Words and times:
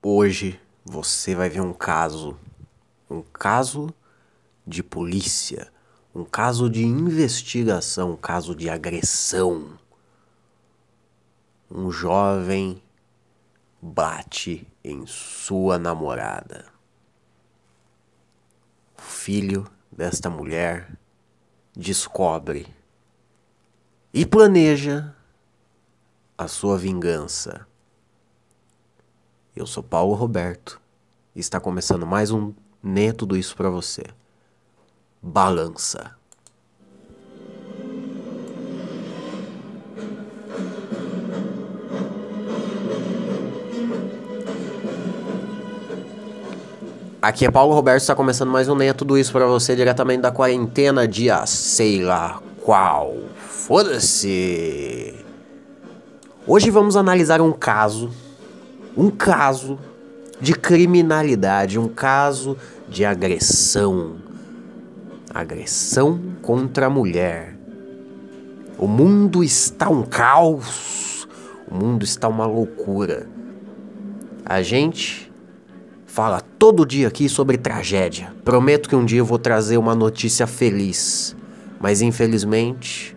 Hoje 0.00 0.60
você 0.84 1.34
vai 1.34 1.50
ver 1.50 1.60
um 1.60 1.72
caso, 1.72 2.38
um 3.10 3.20
caso 3.20 3.92
de 4.64 4.80
polícia, 4.80 5.72
um 6.14 6.24
caso 6.24 6.70
de 6.70 6.84
investigação, 6.84 8.12
um 8.12 8.16
caso 8.16 8.54
de 8.54 8.70
agressão. 8.70 9.76
Um 11.68 11.90
jovem 11.90 12.80
bate 13.82 14.68
em 14.84 15.04
sua 15.04 15.80
namorada. 15.80 16.66
O 18.96 19.02
filho 19.02 19.68
desta 19.90 20.30
mulher 20.30 20.96
descobre 21.74 22.72
e 24.14 24.24
planeja 24.24 25.12
a 26.36 26.46
sua 26.46 26.78
vingança. 26.78 27.66
Eu 29.58 29.66
sou 29.66 29.82
Paulo 29.82 30.14
Roberto 30.14 30.80
e 31.34 31.40
está 31.40 31.58
começando 31.58 32.06
mais 32.06 32.30
um 32.30 32.52
Nem 32.80 33.08
é 33.08 33.12
Tudo 33.12 33.36
Isso 33.36 33.56
para 33.56 33.68
você. 33.68 34.04
Balança. 35.20 36.12
Aqui 47.20 47.44
é 47.44 47.50
Paulo 47.50 47.74
Roberto, 47.74 48.02
está 48.02 48.14
começando 48.14 48.50
mais 48.50 48.68
um 48.68 48.76
Nem 48.76 48.90
é 48.90 48.92
Tudo 48.92 49.18
Isso 49.18 49.32
para 49.32 49.46
você 49.46 49.74
diretamente 49.74 50.20
da 50.20 50.30
quarentena, 50.30 51.08
dia 51.08 51.44
sei 51.46 52.00
lá 52.00 52.40
qual. 52.62 53.12
Foda-se! 53.48 55.16
Hoje 56.46 56.70
vamos 56.70 56.94
analisar 56.94 57.40
um 57.40 57.50
caso, 57.50 58.08
um 58.98 59.10
caso 59.10 59.78
de 60.40 60.52
criminalidade, 60.52 61.78
um 61.78 61.86
caso 61.86 62.56
de 62.88 63.04
agressão. 63.04 64.16
Agressão 65.32 66.20
contra 66.42 66.86
a 66.86 66.90
mulher. 66.90 67.56
O 68.76 68.88
mundo 68.88 69.44
está 69.44 69.88
um 69.88 70.02
caos, 70.02 71.28
o 71.70 71.76
mundo 71.76 72.02
está 72.04 72.26
uma 72.26 72.44
loucura. 72.44 73.28
A 74.44 74.62
gente 74.62 75.32
fala 76.04 76.40
todo 76.40 76.84
dia 76.84 77.06
aqui 77.06 77.28
sobre 77.28 77.56
tragédia. 77.56 78.34
Prometo 78.44 78.88
que 78.88 78.96
um 78.96 79.04
dia 79.04 79.20
eu 79.20 79.24
vou 79.24 79.38
trazer 79.38 79.76
uma 79.76 79.94
notícia 79.94 80.44
feliz, 80.44 81.36
mas 81.78 82.02
infelizmente 82.02 83.16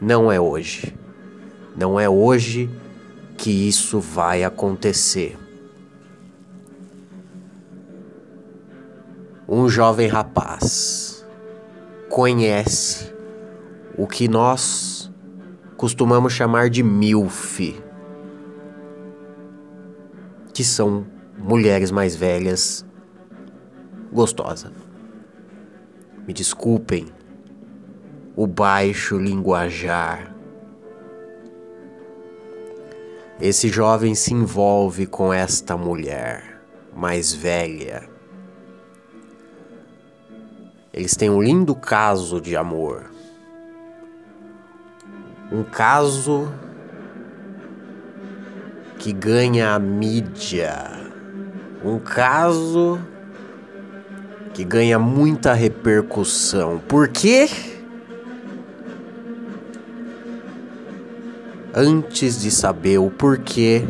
não 0.00 0.32
é 0.32 0.40
hoje. 0.40 0.92
Não 1.76 2.00
é 2.00 2.08
hoje 2.08 2.68
que 3.42 3.50
isso 3.50 3.98
vai 3.98 4.44
acontecer. 4.44 5.36
Um 9.48 9.68
jovem 9.68 10.06
rapaz 10.06 11.26
conhece 12.08 13.12
o 13.98 14.06
que 14.06 14.28
nós 14.28 15.12
costumamos 15.76 16.32
chamar 16.32 16.70
de 16.70 16.84
MILF, 16.84 17.82
que 20.54 20.62
são 20.62 21.04
mulheres 21.36 21.90
mais 21.90 22.14
velhas 22.14 22.86
gostosas. 24.12 24.70
Me 26.28 26.32
desculpem 26.32 27.08
o 28.36 28.46
baixo 28.46 29.18
linguajar. 29.18 30.31
Esse 33.40 33.68
jovem 33.68 34.14
se 34.14 34.32
envolve 34.32 35.06
com 35.06 35.32
esta 35.32 35.76
mulher 35.76 36.60
mais 36.94 37.32
velha. 37.32 38.08
Eles 40.92 41.16
têm 41.16 41.30
um 41.30 41.42
lindo 41.42 41.74
caso 41.74 42.40
de 42.40 42.56
amor. 42.56 43.10
Um 45.50 45.64
caso 45.64 46.52
que 48.98 49.12
ganha 49.12 49.74
a 49.74 49.78
mídia. 49.78 50.74
Um 51.84 51.98
caso 51.98 53.00
que 54.52 54.64
ganha 54.64 54.98
muita 54.98 55.54
repercussão. 55.54 56.78
Por 56.78 57.08
quê? 57.08 57.48
Antes 61.74 62.42
de 62.42 62.50
saber 62.50 62.98
o 62.98 63.08
porquê, 63.08 63.88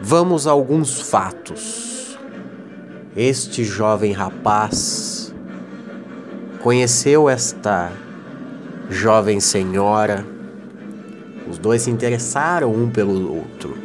vamos 0.00 0.46
a 0.46 0.52
alguns 0.52 1.00
fatos. 1.00 2.16
Este 3.16 3.64
jovem 3.64 4.12
rapaz 4.12 5.34
conheceu 6.62 7.28
esta 7.28 7.90
jovem 8.88 9.40
senhora. 9.40 10.24
Os 11.50 11.58
dois 11.58 11.82
se 11.82 11.90
interessaram 11.90 12.72
um 12.72 12.88
pelo 12.88 13.34
outro. 13.34 13.76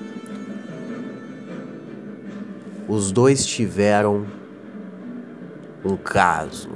Os 2.88 3.12
dois 3.12 3.44
tiveram 3.47 4.28
um 5.84 5.97
caso. 5.97 6.69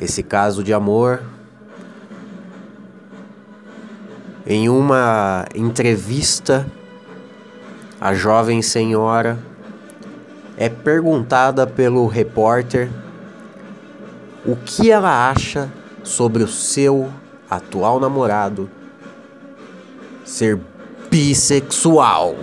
Esse 0.00 0.22
caso 0.22 0.64
de 0.64 0.72
amor 0.72 1.35
Em 4.48 4.68
uma 4.68 5.44
entrevista, 5.56 6.64
a 8.00 8.14
jovem 8.14 8.62
senhora 8.62 9.36
é 10.56 10.68
perguntada 10.68 11.66
pelo 11.66 12.06
repórter 12.06 12.88
o 14.44 14.54
que 14.54 14.88
ela 14.88 15.28
acha 15.28 15.68
sobre 16.04 16.44
o 16.44 16.48
seu 16.48 17.10
atual 17.50 17.98
namorado 17.98 18.70
ser 20.24 20.60
bissexual. 21.10 22.36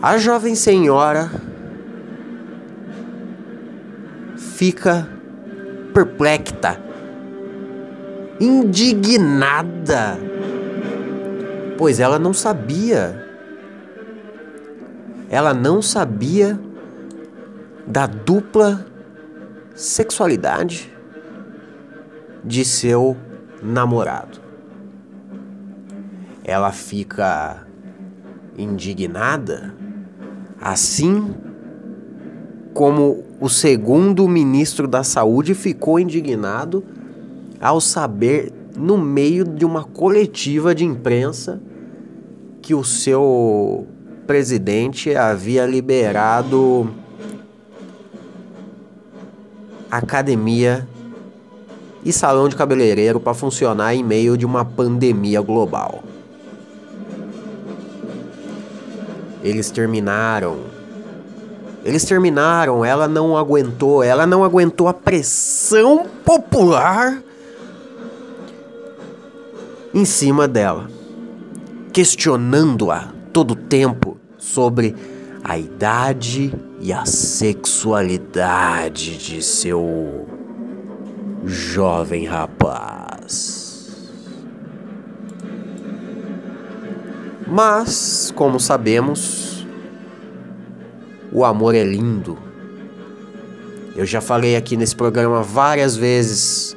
A 0.00 0.16
jovem 0.16 0.54
senhora 0.54 1.30
fica 4.38 5.06
perplexa 5.92 6.91
indignada, 8.42 10.18
pois 11.78 12.00
ela 12.00 12.18
não 12.18 12.32
sabia. 12.32 13.24
Ela 15.30 15.54
não 15.54 15.80
sabia 15.80 16.58
da 17.86 18.06
dupla 18.06 18.84
sexualidade 19.74 20.92
de 22.44 22.64
seu 22.64 23.16
namorado. 23.62 24.40
Ela 26.44 26.72
fica 26.72 27.64
indignada, 28.58 29.72
assim 30.60 31.32
como 32.74 33.24
o 33.40 33.48
segundo 33.48 34.26
ministro 34.26 34.88
da 34.88 35.04
Saúde 35.04 35.54
ficou 35.54 36.00
indignado 36.00 36.84
ao 37.62 37.80
saber, 37.80 38.52
no 38.76 38.98
meio 38.98 39.44
de 39.44 39.64
uma 39.64 39.84
coletiva 39.84 40.74
de 40.74 40.84
imprensa, 40.84 41.60
que 42.60 42.74
o 42.74 42.82
seu 42.82 43.86
presidente 44.26 45.14
havia 45.14 45.64
liberado 45.64 46.90
academia 49.90 50.88
e 52.04 52.12
salão 52.12 52.48
de 52.48 52.56
cabeleireiro 52.56 53.20
para 53.20 53.34
funcionar 53.34 53.94
em 53.94 54.02
meio 54.02 54.36
de 54.36 54.44
uma 54.44 54.64
pandemia 54.64 55.40
global. 55.40 56.02
Eles 59.42 59.70
terminaram. 59.70 60.60
Eles 61.84 62.04
terminaram, 62.04 62.84
ela 62.84 63.06
não 63.06 63.36
aguentou, 63.36 64.02
ela 64.02 64.24
não 64.24 64.44
aguentou 64.44 64.88
a 64.88 64.94
pressão 64.94 66.06
popular 66.24 67.22
em 69.94 70.04
cima 70.04 70.48
dela, 70.48 70.88
questionando-a 71.92 73.12
todo 73.32 73.52
o 73.52 73.56
tempo 73.56 74.18
sobre 74.38 74.96
a 75.44 75.56
idade 75.58 76.52
e 76.80 76.92
a 76.92 77.04
sexualidade 77.04 79.16
de 79.18 79.42
seu 79.42 80.26
jovem 81.44 82.24
rapaz. 82.24 84.10
Mas, 87.46 88.32
como 88.34 88.58
sabemos, 88.58 89.66
o 91.30 91.44
amor 91.44 91.74
é 91.74 91.84
lindo. 91.84 92.38
Eu 93.94 94.06
já 94.06 94.22
falei 94.22 94.56
aqui 94.56 94.74
nesse 94.76 94.96
programa 94.96 95.42
várias 95.42 95.94
vezes 95.94 96.74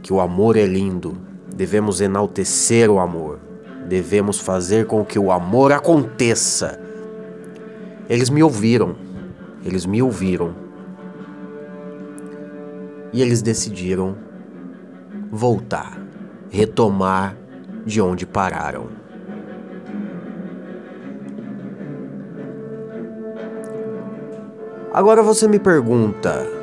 que 0.00 0.12
o 0.12 0.20
amor 0.20 0.56
é 0.56 0.64
lindo, 0.64 1.18
devemos 1.60 2.00
enaltecer 2.00 2.90
o 2.90 2.98
amor, 2.98 3.38
devemos 3.86 4.40
fazer 4.40 4.86
com 4.86 5.04
que 5.04 5.18
o 5.18 5.30
amor 5.30 5.72
aconteça. 5.72 6.80
Eles 8.08 8.30
me 8.30 8.42
ouviram, 8.42 8.96
eles 9.62 9.84
me 9.84 10.00
ouviram. 10.00 10.54
E 13.12 13.20
eles 13.20 13.42
decidiram 13.42 14.16
voltar, 15.30 16.00
retomar 16.48 17.36
de 17.84 18.00
onde 18.00 18.24
pararam. 18.24 18.86
Agora 24.94 25.22
você 25.22 25.46
me 25.46 25.58
pergunta, 25.58 26.59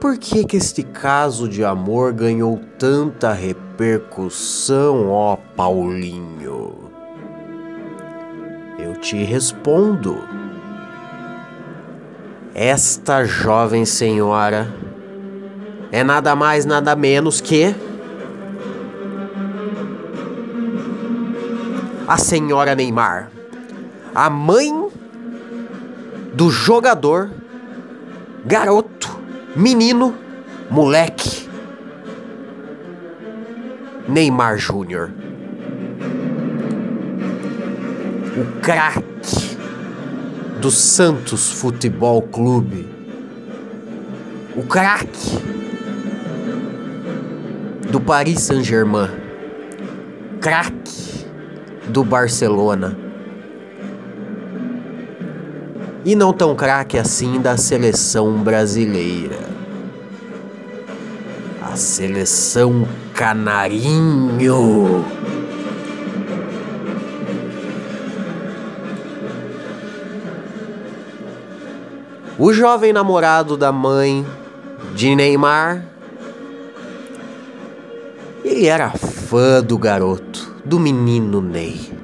por 0.00 0.16
que 0.16 0.44
que 0.44 0.56
este 0.56 0.82
caso 0.82 1.46
de 1.46 1.62
amor 1.62 2.14
ganhou 2.14 2.58
tanta 2.78 3.34
repercussão, 3.34 5.10
ó 5.10 5.36
Paulinho? 5.54 6.90
Eu 8.78 8.94
te 8.94 9.22
respondo. 9.22 10.16
Esta 12.54 13.24
jovem 13.24 13.84
senhora 13.84 14.74
é 15.92 16.02
nada 16.02 16.34
mais, 16.34 16.64
nada 16.64 16.96
menos 16.96 17.40
que 17.40 17.74
a 22.08 22.16
senhora 22.16 22.74
Neymar, 22.74 23.30
a 24.14 24.30
mãe 24.30 24.88
do 26.32 26.50
jogador, 26.50 27.30
garoto, 28.44 28.99
menino, 29.56 30.14
moleque, 30.70 31.48
Neymar 34.08 34.58
Júnior. 34.58 35.10
O 38.36 38.60
craque 38.60 39.56
do 40.60 40.70
Santos 40.70 41.50
Futebol 41.52 42.22
Clube. 42.22 42.88
O 44.56 44.62
craque 44.62 45.38
do 47.90 48.00
Paris 48.00 48.40
Saint-Germain. 48.40 49.10
Craque 50.40 51.26
do 51.88 52.04
Barcelona 52.04 52.96
e 56.04 56.14
não 56.14 56.32
tão 56.32 56.54
craque 56.54 56.98
assim 56.98 57.40
da 57.40 57.56
seleção 57.56 58.38
brasileira. 58.38 59.38
A 61.62 61.76
seleção 61.76 62.86
canarinho. 63.14 65.04
O 72.38 72.52
jovem 72.54 72.92
namorado 72.92 73.56
da 73.56 73.70
mãe 73.70 74.24
de 74.94 75.14
Neymar, 75.14 75.84
ele 78.42 78.66
era 78.66 78.90
fã 78.90 79.62
do 79.62 79.76
garoto, 79.76 80.54
do 80.64 80.80
menino 80.80 81.42
Ney. 81.42 81.99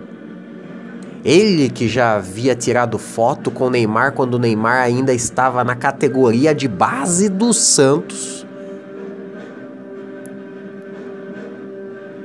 Ele 1.27 1.69
que 1.69 1.89
já 1.89 2.15
havia 2.15 2.55
tirado 2.55 3.01
foto 3.01 3.51
com 3.51 3.69
Neymar 3.69 4.13
quando 4.13 4.39
Neymar 4.39 4.83
ainda 4.83 5.13
estava 5.13 5.65
na 5.65 5.75
categoria 5.75 6.55
de 6.55 6.69
base 6.69 7.29
do 7.29 7.53
Santos. 7.53 8.47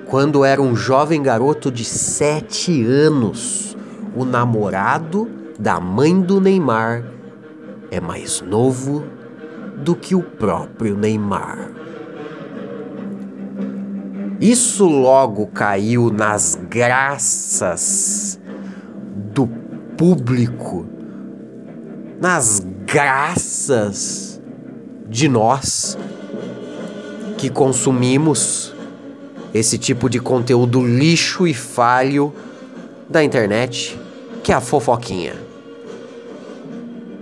Quando 0.06 0.46
era 0.46 0.62
um 0.62 0.76
jovem 0.76 1.20
garoto 1.24 1.72
de 1.72 1.84
7 1.84 2.86
anos, 2.86 3.76
o 4.16 4.24
namorado 4.24 5.28
da 5.58 5.80
mãe 5.80 6.22
do 6.22 6.40
Neymar 6.40 7.04
é 7.90 8.00
mais 8.00 8.40
novo 8.42 9.04
do 9.78 9.96
que 9.96 10.14
o 10.14 10.22
próprio 10.22 10.96
Neymar. 10.96 11.72
Isso 14.40 14.86
logo 14.86 15.48
caiu 15.48 16.12
nas 16.12 16.54
graças 16.70 18.40
público, 20.02 20.86
nas 22.20 22.66
graças 22.88 24.42
de 25.08 25.30
nós 25.30 25.96
que 27.38 27.52
consumimos 27.52 28.74
esse 29.54 29.78
tipo 29.78 30.10
de 30.10 30.20
conteúdo 30.20 30.84
lixo 30.84 31.46
e 31.46 31.54
falho 31.54 32.34
da 33.08 33.24
internet, 33.24 33.96
que 34.44 34.52
é 34.52 34.56
a 34.56 34.60
fofoquinha. 34.60 35.36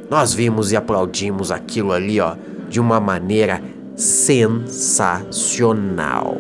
Nós 0.09 0.33
vimos 0.33 0.71
e 0.71 0.77
aplaudimos 0.77 1.51
aquilo 1.51 1.91
ali, 1.91 2.21
ó, 2.21 2.37
de 2.69 2.79
uma 2.79 3.01
maneira 3.01 3.61
sensacional. 3.97 6.37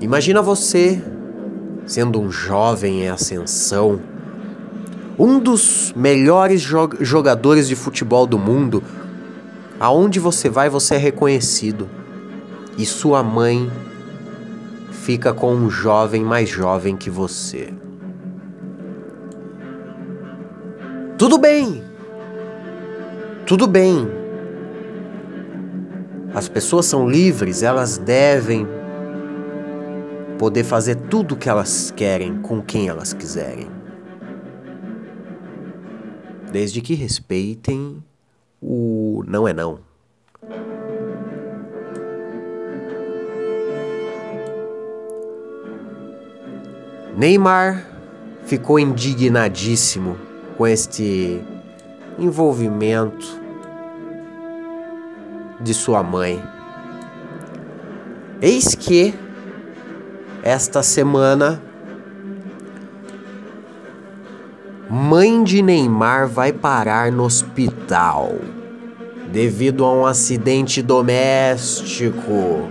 Imagina 0.00 0.42
você 0.42 1.00
sendo 1.86 2.20
um 2.20 2.30
jovem 2.30 3.02
em 3.02 3.08
ascensão, 3.08 4.00
um 5.18 5.38
dos 5.38 5.92
melhores 5.94 6.60
jogadores 7.00 7.68
de 7.68 7.76
futebol 7.76 8.26
do 8.26 8.38
mundo, 8.38 8.82
aonde 9.78 10.18
você 10.18 10.48
vai 10.48 10.68
você 10.68 10.94
é 10.94 10.98
reconhecido. 10.98 11.88
E 12.78 12.86
sua 12.86 13.22
mãe 13.22 13.70
fica 14.90 15.34
com 15.34 15.54
um 15.54 15.68
jovem 15.68 16.24
mais 16.24 16.48
jovem 16.48 16.96
que 16.96 17.10
você. 17.10 17.72
Tudo 21.18 21.38
bem. 21.38 21.82
Tudo 23.46 23.66
bem. 23.66 24.08
As 26.34 26.48
pessoas 26.48 26.86
são 26.86 27.08
livres, 27.08 27.62
elas 27.62 27.98
devem 27.98 28.66
poder 30.42 30.64
fazer 30.64 30.96
tudo 30.96 31.36
o 31.36 31.36
que 31.36 31.48
elas 31.48 31.92
querem 31.92 32.42
com 32.42 32.60
quem 32.60 32.88
elas 32.88 33.12
quiserem. 33.12 33.70
Desde 36.50 36.80
que 36.80 36.94
respeitem 36.94 38.02
o 38.60 39.22
não 39.24 39.46
é 39.46 39.52
não. 39.52 39.78
Neymar 47.16 47.86
ficou 48.42 48.80
indignadíssimo 48.80 50.18
com 50.58 50.66
este 50.66 51.40
envolvimento 52.18 53.40
de 55.60 55.72
sua 55.72 56.02
mãe. 56.02 56.42
Eis 58.40 58.74
que 58.74 59.21
esta 60.42 60.82
semana, 60.82 61.62
mãe 64.90 65.44
de 65.44 65.62
Neymar 65.62 66.28
vai 66.28 66.52
parar 66.52 67.12
no 67.12 67.22
hospital 67.22 68.34
devido 69.30 69.84
a 69.84 69.92
um 69.92 70.04
acidente 70.04 70.82
doméstico. 70.82 72.68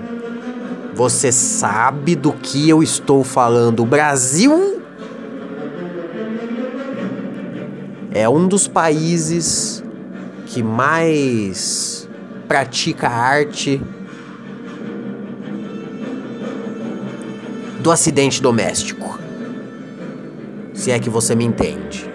Você 0.94 1.32
sabe 1.32 2.16
do 2.16 2.34
que 2.34 2.70
eu 2.70 2.84
estou 2.84 3.24
falando? 3.24 3.84
O 3.84 3.86
Brasil 3.86 4.82
é 8.13 8.28
um 8.28 8.46
dos 8.48 8.68
países 8.68 9.82
que 10.46 10.62
mais 10.62 12.08
pratica 12.50 13.08
arte 13.08 13.82
do 17.82 17.90
acidente 17.90 18.42
doméstico. 18.42 19.20
Se 20.72 20.92
é 20.92 21.00
que 21.00 21.10
você 21.10 21.36
me 21.36 21.44
entende. 21.44 22.10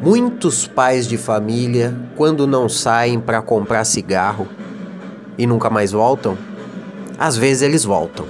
Muitos 0.00 0.66
pais 0.66 1.08
de 1.08 1.16
família, 1.16 1.96
quando 2.14 2.46
não 2.46 2.68
saem 2.68 3.18
para 3.18 3.42
comprar 3.42 3.84
cigarro 3.84 4.46
e 5.36 5.44
nunca 5.46 5.68
mais 5.68 5.90
voltam, 5.90 6.38
às 7.18 7.36
vezes 7.36 7.62
eles 7.62 7.84
voltam. 7.84 8.26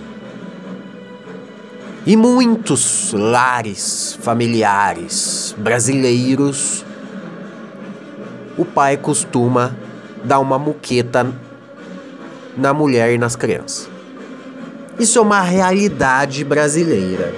E 2.07 2.17
muitos 2.17 3.13
lares 3.13 4.19
familiares 4.21 5.55
brasileiros, 5.59 6.85
o 8.57 8.65
pai 8.65 8.97
costuma 8.97 9.77
dar 10.25 10.39
uma 10.39 10.59
muqueta 10.59 11.35
na 12.57 12.73
mulher 12.73 13.13
e 13.13 13.19
nas 13.19 13.37
crianças. 13.37 13.89
Isso 14.99 15.19
é 15.19 15.23
uma 15.23 15.41
realidade 15.41 16.45
brasileira. 16.45 17.33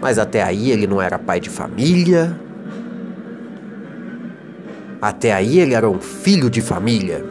Mas 0.00 0.18
até 0.18 0.42
aí 0.42 0.70
ele 0.70 0.86
não 0.86 1.00
era 1.00 1.18
pai 1.18 1.38
de 1.38 1.50
família. 1.50 2.34
Até 5.00 5.32
aí 5.32 5.58
ele 5.58 5.74
era 5.74 5.88
um 5.88 6.00
filho 6.00 6.48
de 6.48 6.62
família. 6.62 7.24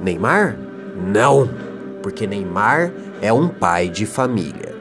Neymar? 0.00 0.56
Não, 0.96 1.48
porque 2.02 2.26
Neymar 2.26 2.90
é 3.20 3.32
um 3.32 3.48
pai 3.48 3.88
de 3.88 4.06
família. 4.06 4.74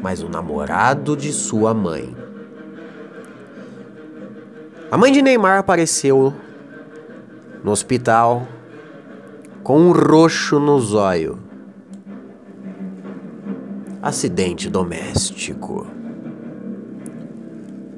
Mas 0.00 0.22
o 0.22 0.28
namorado 0.28 1.16
de 1.16 1.32
sua 1.32 1.74
mãe. 1.74 2.21
A 4.92 4.98
mãe 4.98 5.10
de 5.10 5.22
Neymar 5.22 5.58
apareceu 5.58 6.34
no 7.64 7.70
hospital 7.70 8.46
com 9.62 9.80
um 9.80 9.90
roxo 9.90 10.60
no 10.60 10.78
zóio. 10.78 11.38
Acidente 14.02 14.68
doméstico. 14.68 15.86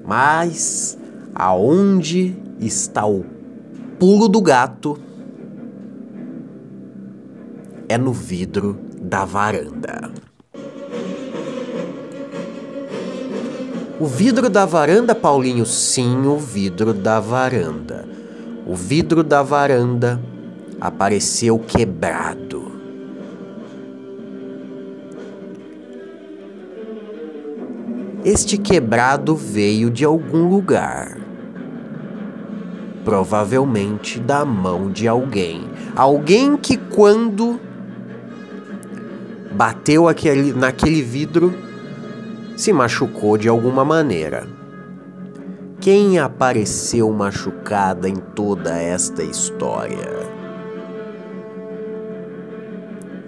Mas 0.04 0.96
aonde 1.34 2.40
está 2.60 3.04
o 3.04 3.24
pulo 3.98 4.28
do 4.28 4.40
gato? 4.40 4.96
É 7.88 7.98
no 7.98 8.12
vidro 8.12 8.78
da 9.02 9.24
varanda. 9.24 10.12
O 14.00 14.06
vidro 14.06 14.50
da 14.50 14.66
varanda, 14.66 15.14
Paulinho? 15.14 15.64
Sim, 15.64 16.26
o 16.26 16.36
vidro 16.36 16.92
da 16.92 17.20
varanda. 17.20 18.04
O 18.66 18.74
vidro 18.74 19.22
da 19.22 19.40
varanda 19.40 20.20
apareceu 20.80 21.60
quebrado. 21.60 22.72
Este 28.24 28.58
quebrado 28.58 29.36
veio 29.36 29.90
de 29.90 30.04
algum 30.04 30.48
lugar. 30.48 31.16
Provavelmente 33.04 34.18
da 34.18 34.44
mão 34.44 34.90
de 34.90 35.06
alguém. 35.06 35.68
Alguém 35.94 36.56
que, 36.56 36.76
quando 36.76 37.60
bateu 39.52 40.08
aquele, 40.08 40.52
naquele 40.52 41.00
vidro, 41.00 41.54
se 42.56 42.73
machucou 42.73 43.37
de 43.37 43.49
alguma 43.49 43.84
maneira. 43.84 44.46
Quem 45.80 46.18
apareceu 46.18 47.11
machucada 47.12 48.08
em 48.08 48.16
toda 48.16 48.80
esta 48.80 49.23
história? 49.23 50.25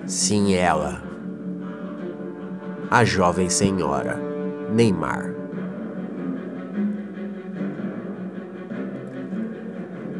Sim, 0.06 0.54
ela. 0.54 1.02
A 2.90 3.04
jovem 3.04 3.50
senhora 3.50 4.18
Neymar. 4.72 5.34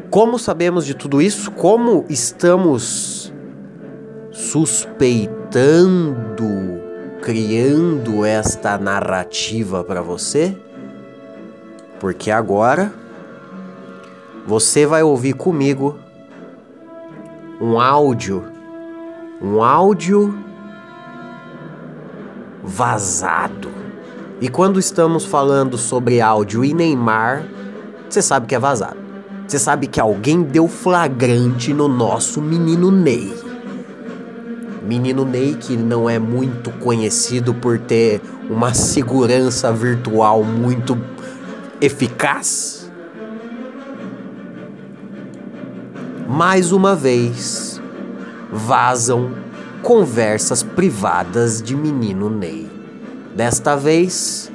Como 0.09 0.37
sabemos 0.37 0.85
de 0.85 0.93
tudo 0.93 1.21
isso? 1.21 1.49
Como 1.51 2.05
estamos 2.09 3.33
suspeitando 4.31 6.86
criando 7.21 8.23
esta 8.23 8.77
narrativa 8.77 9.83
para 9.83 10.01
você, 10.01 10.57
porque 11.99 12.31
agora 12.31 12.93
você 14.45 14.85
vai 14.85 15.03
ouvir 15.03 15.33
comigo 15.33 15.97
um 17.59 17.79
áudio, 17.79 18.45
um 19.41 19.61
áudio 19.63 20.37
vazado. 22.63 23.69
E 24.39 24.47
quando 24.47 24.79
estamos 24.79 25.25
falando 25.25 25.77
sobre 25.77 26.21
áudio 26.21 26.63
e 26.63 26.73
Neymar, 26.73 27.43
você 28.07 28.21
sabe 28.21 28.45
que 28.45 28.55
é 28.55 28.59
vazado. 28.59 28.97
Você 29.47 29.57
sabe 29.57 29.87
que 29.87 29.99
alguém 29.99 30.43
deu 30.43 30.67
flagrante 30.67 31.73
no 31.73 31.87
nosso 31.87 32.41
menino 32.41 32.91
Ney. 32.91 33.46
Menino 34.87 35.25
Ney, 35.25 35.55
que 35.55 35.75
não 35.75 36.09
é 36.09 36.17
muito 36.17 36.71
conhecido 36.71 37.53
por 37.53 37.77
ter 37.77 38.21
uma 38.49 38.73
segurança 38.73 39.69
virtual 39.69 40.45
muito 40.45 40.97
eficaz. 41.81 42.89
Mais 46.25 46.71
uma 46.71 46.95
vez, 46.95 47.81
vazam 48.49 49.31
conversas 49.83 50.63
privadas 50.63 51.61
de 51.61 51.75
menino 51.75 52.29
Ney. 52.29 52.71
Desta 53.35 53.75
vez, 53.75 54.49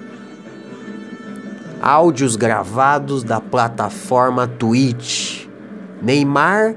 áudios 1.83 2.37
gravados 2.37 3.23
da 3.23 3.39
plataforma 3.39 4.47
Twitch. 4.47 5.47
Neymar 6.01 6.75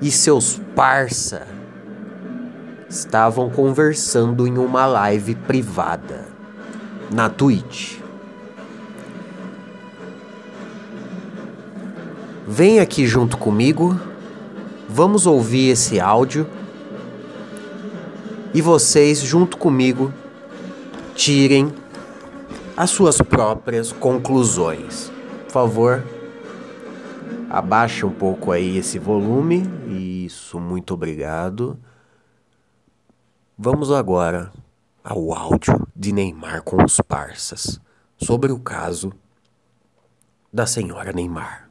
e 0.00 0.12
seus 0.12 0.60
parça 0.76 1.51
estavam 2.92 3.48
conversando 3.48 4.46
em 4.46 4.58
uma 4.58 4.84
live 4.84 5.34
privada 5.34 6.26
na 7.10 7.30
Twitch. 7.30 7.98
Vem 12.46 12.80
aqui 12.80 13.06
junto 13.06 13.38
comigo, 13.38 13.98
vamos 14.86 15.26
ouvir 15.26 15.70
esse 15.70 15.98
áudio 15.98 16.46
e 18.52 18.60
vocês, 18.60 19.20
junto 19.20 19.56
comigo, 19.56 20.12
tirem 21.14 21.72
as 22.76 22.90
suas 22.90 23.22
próprias 23.22 23.90
conclusões. 23.90 25.10
Por 25.44 25.52
favor, 25.52 26.04
abaixe 27.48 28.04
um 28.04 28.10
pouco 28.10 28.52
aí 28.52 28.76
esse 28.76 28.98
volume. 28.98 29.66
Isso, 29.88 30.60
muito 30.60 30.92
obrigado. 30.92 31.78
Vamos 33.64 33.92
agora 33.92 34.52
ao 35.04 35.32
áudio 35.32 35.86
de 35.94 36.12
Neymar 36.12 36.64
com 36.64 36.82
os 36.82 36.96
parças 36.96 37.80
sobre 38.16 38.50
o 38.50 38.58
caso 38.58 39.12
da 40.52 40.66
senhora 40.66 41.12
Neymar. 41.12 41.70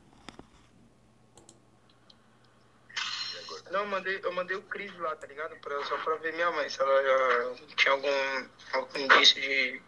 Não, 3.70 3.82
eu 3.82 3.88
mandei, 3.88 4.22
eu 4.24 4.34
mandei 4.34 4.56
o 4.56 4.62
Cris 4.62 4.98
lá, 5.00 5.14
tá 5.18 5.28
ligado? 5.28 5.54
Pra, 5.58 5.84
só 5.84 5.98
pra 5.98 6.16
ver 6.16 6.32
minha 6.34 6.50
mãe, 6.52 6.70
se 6.70 6.80
ela 6.80 7.04
já 7.04 7.76
tinha 7.76 7.92
algum, 7.92 8.48
algum 8.72 8.98
indício 8.98 9.42
de 9.42 9.82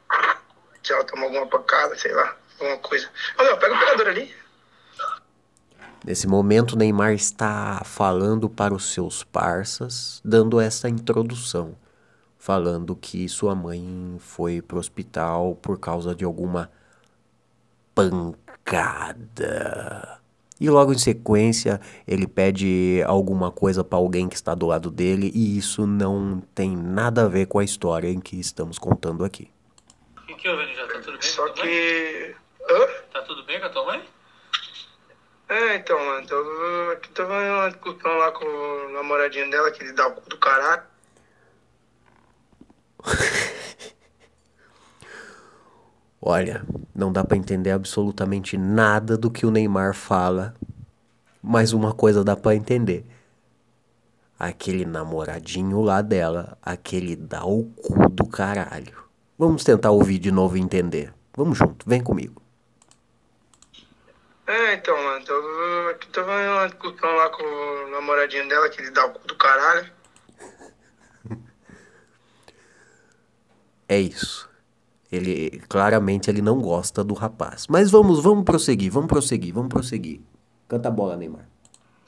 se 0.83 0.91
ela 0.91 1.05
tomou 1.05 1.27
alguma 1.27 1.47
pancada, 1.47 1.97
sei 1.97 2.11
lá, 2.11 2.35
alguma 2.59 2.79
coisa. 2.79 3.09
Ô, 3.39 3.43
meu, 3.43 3.57
pega 3.57 3.73
o 3.73 3.77
operador 3.77 4.07
ali. 4.07 4.35
Nesse 6.03 6.27
momento, 6.27 6.75
Neymar 6.75 7.13
está 7.13 7.81
falando 7.85 8.49
para 8.49 8.73
os 8.73 8.91
seus 8.91 9.23
parças, 9.23 10.19
dando 10.25 10.59
essa 10.59 10.89
introdução 10.89 11.81
falando 12.43 12.93
que 12.93 13.29
sua 13.29 13.55
mãe 13.55 14.17
foi 14.19 14.61
pro 14.61 14.77
hospital 14.77 15.55
por 15.61 15.79
causa 15.79 16.13
de 16.13 16.25
alguma 16.25 16.69
pancada. 17.95 19.39
E 20.59 20.69
logo 20.69 20.91
em 20.91 20.97
sequência, 20.97 21.79
ele 22.05 22.27
pede 22.27 23.01
alguma 23.07 23.49
coisa 23.49 23.81
para 23.81 23.97
alguém 23.97 24.27
que 24.27 24.35
está 24.35 24.53
do 24.53 24.65
lado 24.65 24.91
dele, 24.91 25.31
e 25.33 25.57
isso 25.57 25.87
não 25.87 26.41
tem 26.53 26.75
nada 26.75 27.23
a 27.23 27.29
ver 27.29 27.45
com 27.45 27.59
a 27.59 27.63
história 27.63 28.09
em 28.09 28.19
que 28.19 28.37
estamos 28.37 28.77
contando 28.77 29.23
aqui. 29.23 29.49
O 30.17 30.25
que, 30.25 30.35
que 30.35 30.49
houve, 30.49 30.65
já? 30.75 30.85
Tá 30.85 30.99
tudo 30.99 31.17
bem 31.17 31.21
Só 31.21 31.43
com 31.43 31.49
a 31.49 31.53
tua 31.53 31.63
mãe? 31.63 31.71
que. 31.71 32.35
Hã? 32.69 32.87
Tá 33.13 33.21
tudo 33.21 33.43
bem 33.45 33.57
com 33.61 33.65
a 33.67 33.69
tua 33.69 33.85
mãe? 33.85 34.03
É, 35.47 35.75
então, 35.77 35.97
mano, 35.97 36.27
tava 36.27 37.29
uma 37.29 37.69
discussão 37.69 38.17
lá 38.17 38.33
com 38.33 38.43
o 38.43 38.89
namoradinho 38.91 39.49
dela, 39.49 39.71
que 39.71 39.81
ele 39.81 39.93
dá 39.93 40.07
o 40.07 40.11
cu 40.11 40.29
do 40.29 40.37
caralho. 40.37 40.91
Olha, 46.21 46.63
não 46.95 47.11
dá 47.11 47.23
para 47.23 47.37
entender 47.37 47.71
absolutamente 47.71 48.57
nada 48.57 49.17
do 49.17 49.29
que 49.29 49.45
o 49.45 49.51
Neymar 49.51 49.93
fala, 49.93 50.55
mas 51.41 51.73
uma 51.73 51.93
coisa 51.93 52.23
dá 52.23 52.35
para 52.35 52.55
entender. 52.55 53.05
Aquele 54.39 54.85
namoradinho 54.85 55.81
lá 55.81 56.01
dela, 56.01 56.57
aquele 56.61 57.15
dá 57.15 57.45
o 57.45 57.65
cu 57.65 58.09
do 58.09 58.25
caralho. 58.25 59.03
Vamos 59.37 59.63
tentar 59.63 59.91
ouvir 59.91 60.19
de 60.19 60.31
novo 60.31 60.57
e 60.57 60.61
entender. 60.61 61.13
Vamos 61.35 61.57
junto, 61.57 61.87
vem 61.87 62.01
comigo. 62.01 62.41
É, 64.45 64.73
então, 64.75 64.95
mano, 64.95 65.89
aqui 65.89 66.07
tava 66.09 66.31
uma 66.31 66.67
discussão 66.67 67.15
lá 67.15 67.29
com 67.29 67.43
o 67.43 67.91
namoradinho 67.91 68.47
dela, 68.47 68.69
que 68.69 68.81
ele 68.81 68.91
dá 68.91 69.05
o 69.05 69.11
cu 69.11 69.27
do 69.27 69.35
caralho. 69.35 69.91
É 73.93 73.99
isso. 73.99 74.49
Ele 75.11 75.61
claramente 75.69 76.27
ele 76.27 76.41
não 76.41 76.59
gosta 76.59 77.03
do 77.03 77.13
rapaz. 77.13 77.67
Mas 77.67 77.91
vamos, 77.91 78.23
vamos 78.23 78.43
prosseguir, 78.43 78.91
vamos 78.91 79.07
prosseguir, 79.07 79.53
vamos 79.53 79.69
prosseguir. 79.69 80.19
Canta 80.67 80.87
a 80.87 80.91
bola, 80.91 81.15
Neymar. 81.15 81.47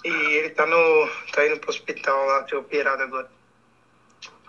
E 0.04 0.10
ele 0.10 0.50
tá 0.50 0.66
no. 0.66 1.10
tá 1.32 1.46
indo 1.46 1.60
pro 1.60 1.70
hospital 1.70 2.26
lá, 2.26 2.48
ser 2.48 2.56
operado 2.56 3.04
agora. 3.04 3.30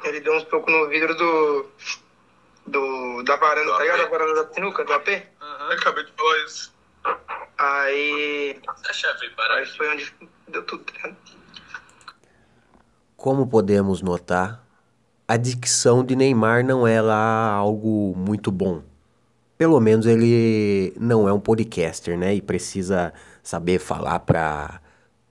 Ele 0.04 0.20
deu 0.20 0.34
uns 0.34 0.44
poucos 0.44 0.72
no 0.72 0.88
vidro 0.88 1.14
do. 1.14 1.66
do, 2.66 3.22
da 3.24 3.36
varanda, 3.36 3.72
tá 3.72 3.82
ligado? 3.82 3.98
Da 3.98 4.08
varanda 4.08 4.42
da 4.42 4.54
sinuca, 4.54 4.82
do 4.82 4.92
AP. 4.94 5.08
Aham. 5.38 5.66
Eu 5.66 5.72
acabei 5.72 6.04
de 6.04 6.12
falar 6.12 6.38
isso. 6.46 6.74
Aí. 7.58 8.60
Aí 9.50 9.66
foi 9.76 9.88
onde 9.90 10.14
deu 10.48 10.62
tudo, 10.62 10.84
tá 10.84 10.92
ligado? 10.94 11.16
Como 13.14 13.46
podemos 13.46 14.00
notar, 14.00 14.65
a 15.28 15.36
dicção 15.36 16.04
de 16.04 16.14
Neymar 16.14 16.64
não 16.64 16.86
é 16.86 17.00
lá 17.00 17.50
algo 17.52 18.14
muito 18.16 18.50
bom. 18.50 18.82
Pelo 19.58 19.80
menos 19.80 20.06
ele 20.06 20.92
não 20.98 21.28
é 21.28 21.32
um 21.32 21.40
podcaster, 21.40 22.18
né? 22.18 22.34
E 22.34 22.42
precisa 22.42 23.12
saber 23.42 23.78
falar 23.78 24.20
para 24.20 24.80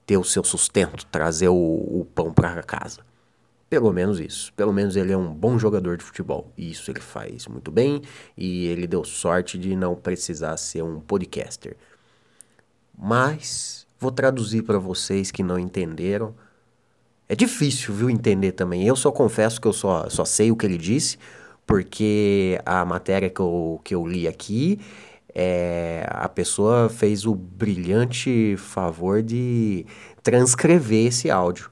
ter 0.06 0.18
o 0.18 0.24
seu 0.24 0.44
sustento, 0.44 1.06
trazer 1.06 1.50
o, 1.50 1.56
o 1.56 2.08
pão 2.14 2.34
para 2.34 2.62
casa. 2.64 3.02
Pelo 3.70 3.92
menos 3.92 4.20
isso. 4.20 4.52
Pelo 4.54 4.74
menos 4.74 4.96
ele 4.96 5.12
é 5.12 5.18
um 5.18 5.34
bom 5.34 5.58
jogador 5.58 5.98
de 5.98 6.04
futebol. 6.04 6.52
E 6.58 6.72
isso 6.72 6.90
ele 6.92 7.02
faz 7.02 7.48
muito 7.48 7.72
bem. 7.72 8.02
E 8.38 8.68
ele 8.68 8.88
deu 8.88 9.04
sorte 9.04 9.58
de 9.58 9.76
não 9.76 9.96
precisar 9.96 10.58
ser 10.58 10.84
um 10.84 11.00
podcaster. 11.00 11.76
Mas 12.98 13.86
vou 14.00 14.12
traduzir 14.12 14.64
para 14.64 14.78
vocês 14.78 15.32
que 15.32 15.44
não 15.44 15.60
entenderam. 15.60 16.34
É 17.28 17.36
difícil, 17.36 17.94
viu, 17.94 18.10
entender 18.10 18.52
também. 18.52 18.86
Eu 18.86 18.96
só 18.96 19.12
confesso 19.12 19.60
que 19.60 19.68
eu 19.68 19.74
só, 19.74 20.08
só 20.10 20.24
sei 20.24 20.52
o 20.52 20.56
que 20.56 20.66
ele 20.66 20.78
disse, 20.78 21.18
porque 21.66 22.60
a 22.66 22.86
matéria 22.86 23.30
que 23.30 23.40
eu, 23.40 23.82
que 23.84 23.96
eu 23.96 24.06
li 24.06 24.28
aqui, 24.28 24.80
é, 25.34 26.06
a 26.10 26.30
pessoa 26.30 26.88
fez 26.88 27.26
o 27.26 27.36
brilhante 27.36 28.56
favor 28.58 29.24
de 29.24 29.86
transcrever 30.24 31.08
esse 31.08 31.30
áudio. 31.32 31.72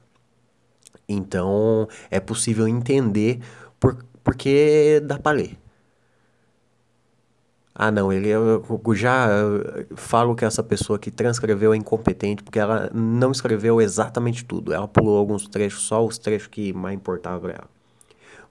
Então 1.08 1.88
é 2.10 2.20
possível 2.20 2.66
entender 2.66 3.40
por, 3.78 4.04
porque 4.22 5.00
dá 5.04 5.18
para 5.18 5.36
ler. 5.36 5.63
Ah, 7.74 7.90
não, 7.90 8.12
ele 8.12 8.28
eu 8.28 8.64
eu 8.86 8.94
já 8.94 9.26
falo 9.96 10.36
que 10.36 10.44
essa 10.44 10.62
pessoa 10.62 10.98
que 10.98 11.10
transcreveu 11.10 11.72
é 11.72 11.76
incompetente 11.76 12.42
porque 12.42 12.58
ela 12.58 12.88
não 12.94 13.32
escreveu 13.32 13.80
exatamente 13.80 14.44
tudo. 14.44 14.72
Ela 14.72 14.86
pulou 14.86 15.18
alguns 15.18 15.48
trechos, 15.48 15.82
só 15.82 16.04
os 16.04 16.16
trechos 16.18 16.46
que 16.48 16.72
mais 16.72 16.94
importavam 16.94 17.40
para 17.40 17.52
ela. 17.54 17.70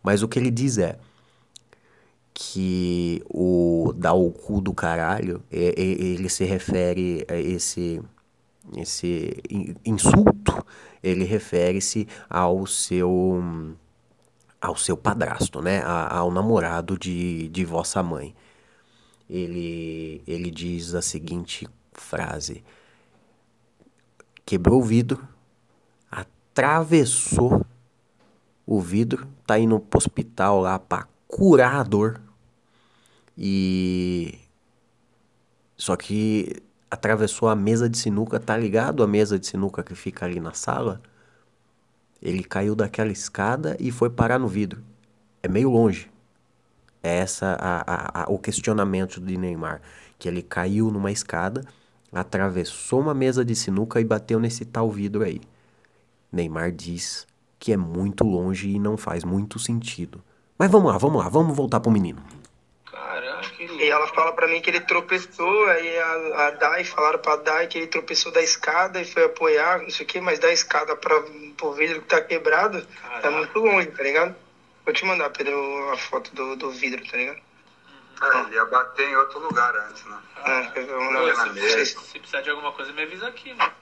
Mas 0.03 0.24
o 0.24 0.27
que 0.30 0.39
ele 0.39 0.51
diz 0.51 0.77
é 0.80 0.98
que 2.34 3.22
o 3.30 3.94
dar 3.96 4.13
o 4.13 4.32
cu 4.32 4.60
do 4.60 4.74
caralho, 4.74 5.42
é- 5.51 5.70
é- 5.77 5.82
ele 6.01 6.30
se 6.30 6.44
refere 6.44 7.25
a 7.30 7.36
esse 7.36 8.01
esse 8.77 9.42
in- 9.50 9.75
insulto, 9.86 10.65
ele 11.03 11.25
refere-se 11.25 12.08
ao 12.30 12.65
seu 12.68 13.44
ao 14.62 14.75
seu 14.75 14.96
padrasto, 14.96 15.62
né? 15.62 15.82
Ao 15.84 16.32
namorado 16.32 16.98
de, 16.98 17.50
de 17.50 17.65
vossa 17.65 18.01
mãe. 18.01 18.34
Ele, 19.30 20.22
ele 20.27 20.51
diz 20.51 20.94
a 20.94 21.01
seguinte 21.01 21.68
frase: 21.94 22.63
Quebrou 24.46 24.82
o 24.82 24.84
vidro, 24.84 25.25
atravessou 26.12 27.65
o 28.65 28.80
vidro, 28.80 29.27
tá 29.46 29.58
indo 29.58 29.80
pro 29.80 29.98
hospital 29.98 30.60
lá 30.62 30.77
pra 30.77 31.08
curar 31.27 31.75
a 31.75 31.84
dor. 31.84 32.22
E. 33.38 34.39
Só 35.75 35.96
que 35.96 36.62
atravessou 36.89 37.50
a 37.50 37.56
mesa 37.56 37.89
de 37.89 37.98
sinuca, 37.98 38.39
tá 38.39 38.56
ligado? 38.56 39.01
A 39.01 39.08
mesa 39.08 39.39
de 39.39 39.48
sinuca 39.48 39.84
que 39.84 39.96
fica 39.96 40.25
ali 40.25 40.39
na 40.39 40.53
sala. 40.53 41.01
Ele 42.22 42.44
caiu 42.44 42.75
daquela 42.75 43.12
escada 43.12 43.75
e 43.80 43.92
foi 43.92 44.10
parar 44.10 44.39
no 44.39 44.48
vidro. 44.48 44.84
É 45.42 45.48
meio 45.48 45.70
longe. 45.70 46.12
É 47.03 47.17
essa 47.17 47.57
a, 47.60 47.81
a- 48.22 48.24
a- 48.24 48.25
o 48.29 48.39
questionamento 48.39 49.19
de 49.19 49.38
Neymar, 49.38 49.81
que 50.17 50.27
ele 50.27 50.41
caiu 50.41 50.89
numa 50.89 51.12
escada, 51.12 51.63
atravessou 52.13 53.01
uma 53.01 53.13
mesa 53.13 53.43
de 53.43 53.55
sinuca 53.55 54.00
e 54.00 54.05
bateu 54.05 54.39
nesse 54.39 54.63
tal 54.63 54.89
vidro 54.89 55.24
aí. 55.24 55.42
Neymar 56.31 56.72
diz 56.72 57.27
que 57.59 57.74
é 57.74 57.77
muito 57.77 58.24
longe 58.24 58.70
e 58.70 58.79
não 58.79 58.96
faz 58.98 59.24
muito 59.24 59.59
sentido. 59.59 60.24
Mas 60.57 60.72
vamos 60.72 60.92
lá, 60.92 60.98
vamos 60.98 61.22
lá, 61.24 61.29
vamos 61.29 61.55
voltar 61.55 61.79
pro 61.79 61.92
menino. 61.92 62.22
Caraca. 62.89 63.44
E 63.59 63.89
ela 63.89 64.07
fala 64.07 64.31
pra 64.33 64.48
mim 64.48 64.61
que 64.61 64.70
ele 64.70 64.79
tropeçou, 64.81 65.66
aí 65.68 65.98
a, 65.98 66.48
a 66.48 66.51
Dai 66.51 66.83
falaram 66.85 67.20
pra 67.20 67.35
Dai 67.37 67.68
que 67.68 67.77
ele 67.77 67.87
tropeçou 67.87 68.31
da 68.31 68.42
escada 68.42 69.01
e 69.01 69.05
foi 69.05 69.25
apoiar, 69.25 69.81
não 69.81 69.89
sei 69.89 70.05
o 70.05 70.07
que, 70.09 70.22
mas 70.22 70.39
da 70.39 70.51
escada 70.51 70.96
pra, 70.96 71.22
pro 71.57 71.74
vidro 71.74 72.01
que 72.01 72.07
tá 72.07 72.22
quebrado, 72.22 72.85
Caraca. 73.01 73.27
é 73.27 73.31
muito 73.31 73.59
longe, 73.59 73.87
tá 73.87 74.03
ligado? 74.03 74.35
Vou 74.85 74.93
te 74.93 75.05
mandar, 75.05 75.29
Pedro, 75.29 75.89
a 75.91 75.98
foto 75.98 76.33
do, 76.35 76.55
do 76.55 76.72
vidro, 76.72 77.03
tá 77.09 77.17
ligado? 77.17 77.39
É, 78.22 78.39
ele 78.41 78.55
ia 78.55 78.65
bater 78.65 79.09
em 79.09 79.15
outro 79.15 79.39
lugar 79.39 79.75
antes, 79.75 80.03
né? 80.05 80.17
É, 80.46 80.65
quer 80.67 80.85
ver? 80.85 80.93
vamos 80.93 81.13
lá. 81.27 81.46
se, 81.46 81.50
mesa. 81.51 81.85
se, 81.85 82.19
precisar 82.19 82.41
de 82.41 82.50
alguma 82.50 82.72
coisa, 82.72 82.91
me 82.93 83.01
avisa 83.03 83.27
aqui, 83.27 83.53
mano. 83.53 83.74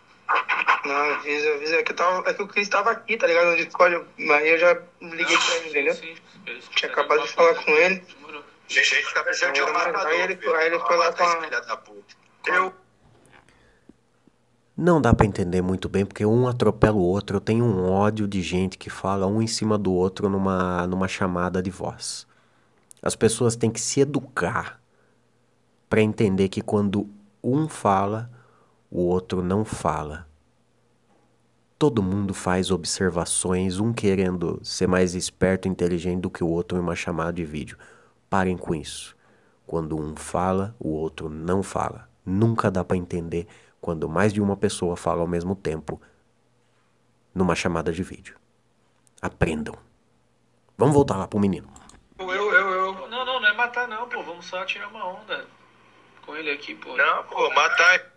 Não, 0.85 0.95
avisa, 1.15 1.53
avisa. 1.53 1.75
É 1.75 1.83
que, 1.83 1.91
eu 1.91 1.95
tava, 1.95 2.29
é 2.29 2.33
que 2.33 2.41
o 2.41 2.47
Cris 2.47 2.69
tava 2.69 2.91
aqui, 2.91 3.17
tá 3.17 3.27
ligado? 3.27 3.47
No 3.51 3.57
Discord, 3.57 4.05
aí 4.31 4.49
eu 4.49 4.57
já 4.57 4.81
liguei 5.01 5.37
pra 5.37 5.55
ele, 5.57 5.69
entendeu? 5.69 5.93
Sim, 5.95 6.15
sim. 6.15 6.59
Tinha 6.75 6.87
de 6.89 6.99
acabado 6.99 7.21
de 7.23 7.27
falar 7.33 7.53
coisa, 7.55 7.65
com 7.65 7.71
ele. 7.71 7.95
demorou. 7.99 8.43
Gente, 8.67 8.95
a 8.95 8.97
gente 9.01 9.13
tá 9.13 9.23
precisando 9.23 9.53
de 9.53 9.61
um 9.61 9.67
Aí 9.67 9.73
matador. 9.73 10.11
ele- 10.11 10.35
Pedro, 10.35 10.55
aí 10.55 10.67
ele 10.67 10.79
foi 10.79 10.97
lá 10.97 11.11
com 11.11 11.23
a-. 11.23 11.81
Eu, 12.47 12.73
Não 14.75 15.01
dá 15.01 15.13
pra 15.13 15.25
entender 15.25 15.61
muito 15.61 15.89
bem 15.89 16.05
porque 16.05 16.25
um 16.25 16.47
atropela 16.47 16.97
o 16.97 17.01
outro. 17.01 17.37
Eu 17.37 17.41
tenho 17.41 17.65
um 17.65 17.89
ódio 17.89 18.27
de 18.27 18.41
gente 18.41 18.77
que 18.77 18.89
fala 18.89 19.27
um 19.27 19.41
em 19.41 19.47
cima 19.47 19.77
do 19.77 19.93
outro 19.93 20.29
numa, 20.29 20.87
numa 20.87 21.07
chamada 21.07 21.61
de 21.61 21.69
voz. 21.69 22.25
As 23.01 23.15
pessoas 23.15 23.55
têm 23.55 23.69
que 23.69 23.81
se 23.81 23.99
educar 23.99 24.79
pra 25.89 26.01
entender 26.01 26.47
que 26.47 26.61
quando 26.61 27.09
um 27.43 27.67
fala, 27.67 28.31
o 28.89 29.01
outro 29.01 29.43
não 29.43 29.65
fala. 29.65 30.27
Todo 31.77 32.03
mundo 32.03 32.33
faz 32.33 32.69
observações, 32.69 33.79
um 33.79 33.91
querendo 33.91 34.59
ser 34.63 34.87
mais 34.87 35.15
esperto 35.15 35.67
e 35.67 35.71
inteligente 35.71 36.21
do 36.21 36.29
que 36.29 36.43
o 36.43 36.47
outro 36.47 36.77
em 36.77 36.81
uma 36.81 36.95
chamada 36.95 37.33
de 37.33 37.43
vídeo. 37.43 37.77
Parem 38.29 38.55
com 38.55 38.73
isso. 38.73 39.17
Quando 39.65 39.97
um 39.97 40.15
fala, 40.15 40.75
o 40.79 40.89
outro 40.89 41.27
não 41.27 41.63
fala. 41.63 42.07
Nunca 42.23 42.69
dá 42.69 42.83
pra 42.83 42.95
entender 42.95 43.47
quando 43.81 44.07
mais 44.07 44.31
de 44.31 44.39
uma 44.39 44.55
pessoa 44.55 44.95
fala 44.95 45.21
ao 45.21 45.27
mesmo 45.27 45.55
tempo 45.55 45.99
numa 47.33 47.55
chamada 47.55 47.91
de 47.91 48.03
vídeo. 48.03 48.37
Aprendam. 49.19 49.75
Vamos 50.77 50.93
voltar 50.93 51.17
lá 51.17 51.27
pro 51.27 51.39
menino. 51.39 51.67
eu, 52.19 52.29
eu, 52.29 52.53
eu. 52.53 53.09
Não, 53.09 53.25
não, 53.25 53.39
não 53.41 53.47
é 53.47 53.53
matar 53.53 53.87
não, 53.87 54.07
pô. 54.07 54.21
Vamos 54.23 54.45
só 54.45 54.63
tirar 54.65 54.87
uma 54.87 55.05
onda 55.05 55.45
com 56.25 56.35
ele 56.35 56.51
aqui, 56.51 56.75
pô. 56.75 56.95
Não, 56.95 57.23
pô, 57.23 57.49
matar. 57.53 58.11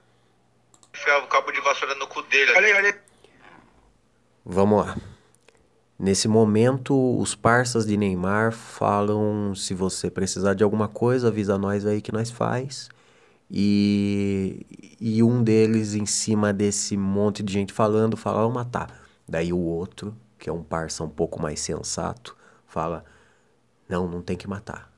Enfiar 0.95 1.25
o 1.25 1.27
cabo 1.27 1.51
de 1.51 1.61
vassoura 1.61 1.95
no 1.95 2.07
cu 2.07 2.23
dele. 2.23 2.53
Olha 2.53 2.67
aí, 2.67 2.75
olha 2.75 2.89
aí. 2.89 3.01
Vamos 4.45 4.87
lá. 4.87 4.97
Nesse 5.99 6.29
momento, 6.29 7.19
os 7.19 7.35
parças 7.35 7.87
de 7.87 7.97
Neymar 7.97 8.53
falam: 8.53 9.55
se 9.55 9.75
você 9.75 10.11
precisar 10.11 10.55
de 10.55 10.63
alguma 10.63 10.89
coisa, 10.89 11.29
avisa 11.29 11.57
nós 11.57 11.87
aí 11.87 12.03
que 12.03 12.13
nós 12.13 12.31
faz. 12.31 12.89
E, 13.51 14.67
e 15.01 15.23
um 15.23 15.43
deles, 15.43 15.95
em 15.95 16.07
cima 16.07 16.53
desse 16.53 16.97
monte 16.97 17.43
de 17.43 17.53
gente 17.53 17.73
falando, 17.73 18.17
fala: 18.17 18.41
vamos 18.41 18.55
matar. 18.55 19.03
Daí 19.29 19.53
o 19.53 19.59
outro, 19.59 20.17
que 20.39 20.49
é 20.51 20.53
um 20.53 20.63
parça 20.63 21.05
um 21.05 21.09
pouco 21.09 21.41
mais 21.41 21.61
sensato, 21.61 22.37
fala: 22.67 23.05
não, 23.89 24.09
não 24.09 24.23
tem 24.23 24.37
que 24.37 24.49
matar. 24.49 24.93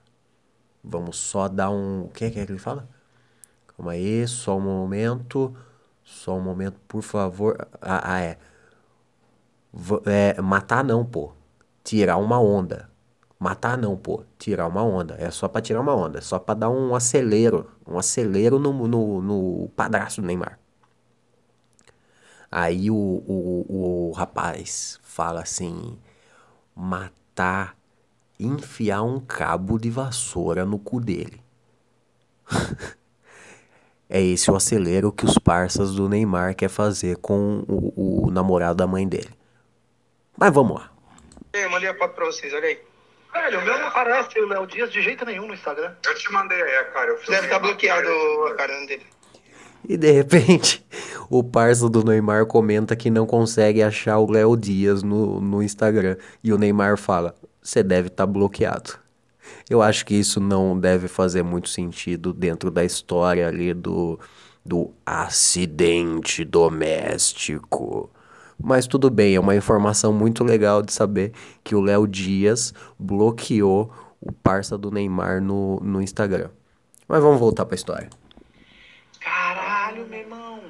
Vamos 0.85 1.17
só 1.19 1.49
dar 1.49 1.71
um. 1.71 2.05
O 2.05 2.09
que 2.09 2.25
é 2.27 2.31
que 2.31 2.39
ele 2.39 2.59
fala? 2.59 2.89
Calma 3.77 3.93
aí, 3.93 4.27
só 4.29 4.57
um 4.59 4.61
momento. 4.61 5.55
Só 6.05 6.37
um 6.37 6.41
momento, 6.41 6.81
por 6.89 7.03
favor. 7.03 7.57
Ah, 7.81 8.15
ah, 8.15 8.21
é. 8.21 8.39
V- 9.73 10.01
é, 10.07 10.41
matar 10.41 10.85
não, 10.85 11.05
pô. 11.05 11.33
Tirar 11.85 12.17
uma 12.17 12.41
onda. 12.41 12.91
Matar 13.39 13.77
não, 13.77 13.97
pô. 13.97 14.25
Tirar 14.39 14.67
uma 14.67 14.83
onda. 14.83 15.17
É 15.19 15.31
só 15.31 15.49
pra 15.49 15.61
tirar 15.61 15.81
uma 15.81 15.95
onda. 15.95 16.19
É 16.19 16.23
só 16.23 16.39
pra 16.39 16.55
dar 16.55 16.71
um 16.71 16.95
acelero. 16.95 17.71
Um 17.87 17.99
acelero 17.99 18.59
no, 18.59 18.73
no, 18.89 19.21
no 19.21 19.69
padrasto 19.77 20.21
do 20.21 20.27
Neymar. 20.27 20.59
Aí 22.51 22.91
o, 22.91 22.95
o, 22.95 24.09
o 24.09 24.13
rapaz 24.13 24.99
fala 25.03 25.43
assim: 25.43 25.99
matar, 26.75 27.77
enfiar 28.41 29.03
um 29.03 29.21
cabo 29.21 29.79
de 29.79 29.91
vassoura 29.91 30.65
no 30.65 30.79
cu 30.79 31.01
dele. 31.01 31.43
É 34.09 34.23
esse 34.23 34.49
o 34.51 34.55
acelero 34.55 35.11
que 35.11 35.25
os 35.25 35.37
parças 35.37 35.97
do 35.97 36.09
Neymar 36.09 36.55
quer 36.55 36.69
fazer 36.69 37.17
com 37.17 37.65
o, 37.67 38.27
o 38.27 38.31
namorado 38.31 38.77
da 38.77 38.87
mãe 38.87 39.07
dele. 39.07 39.31
Mas 40.39 40.55
vamos 40.55 40.77
lá. 40.77 40.93
Eu 41.53 41.69
mandei 41.71 41.89
a 41.89 41.99
foto 41.99 42.15
pra 42.15 42.27
vocês, 42.27 42.53
olha 42.55 42.67
aí. 42.67 42.79
Velho, 43.43 43.61
o 43.61 43.65
meu 43.65 43.79
não 43.79 43.87
aparece 43.89 44.39
o 44.41 44.49
Léo 44.49 44.67
Dias 44.67 44.91
de 44.91 45.03
jeito 45.03 45.25
nenhum 45.25 45.47
no 45.47 45.55
Instagram. 45.55 45.93
Eu 46.05 46.15
te 46.15 46.33
mandei 46.33 46.61
aí, 46.61 46.85
cara. 46.87 47.11
Eu 47.11 47.19
Deve 47.29 47.47
estar 47.47 47.59
bloqueado 47.59 48.09
a 48.49 48.55
cara 48.55 48.87
dele. 48.87 49.07
E 49.89 49.97
de 49.97 50.11
repente, 50.11 50.85
o 51.31 51.45
parça 51.45 51.89
do 51.89 52.03
Neymar 52.05 52.47
comenta 52.47 52.97
que 52.97 53.11
não 53.11 53.27
consegue 53.27 53.83
achar 53.83 54.19
o 54.19 54.31
Léo 54.31 54.57
Dias 54.57 55.03
no, 55.03 55.41
no 55.41 55.63
Instagram. 55.63 56.17
E 56.43 56.53
o 56.53 56.59
Neymar 56.59 56.97
fala: 56.97 57.35
Você 57.63 57.83
deve 57.83 58.09
estar 58.09 58.27
bloqueado. 58.27 58.99
Eu 59.69 59.83
acho 59.83 60.05
que 60.07 60.15
isso 60.15 60.41
não 60.41 60.79
deve 60.79 61.07
fazer 61.07 61.43
muito 61.43 61.69
sentido 61.69 62.33
dentro 62.33 62.71
da 62.71 62.85
história 62.85 63.47
ali 63.47 63.73
do, 63.75 64.19
do 64.65 64.93
acidente 65.05 66.45
doméstico. 66.45 68.11
Mas 68.59 68.87
tudo 68.87 69.11
bem, 69.11 69.35
é 69.35 69.41
uma 69.41 69.55
informação 69.55 70.13
muito 70.13 70.43
legal 70.43 70.83
de 70.83 70.93
saber 70.93 71.33
que 71.63 71.75
o 71.75 71.81
Léo 71.81 72.07
Dias 72.07 72.73
bloqueou 72.99 73.93
o 74.21 74.33
parça 74.33 74.79
do 74.79 74.91
Neymar 74.91 75.41
no, 75.43 75.79
no 75.81 76.01
Instagram. 76.03 76.51
Mas 77.07 77.23
vamos 77.23 77.39
voltar 77.39 77.67
pra 77.67 77.75
história. 77.75 78.09
Caralho, 79.21 80.07
meu 80.07 80.21
irmão. 80.21 80.63